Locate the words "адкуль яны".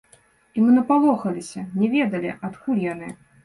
2.51-3.17